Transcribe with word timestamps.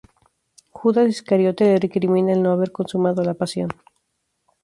Judas 0.73 1.09
Iscariote 1.09 1.65
le 1.65 1.77
recrimina 1.79 2.33
el 2.33 2.41
no 2.41 2.51
haber 2.53 2.71
consumado 2.71 3.23
la 3.23 3.35
Pasión. 3.35 3.69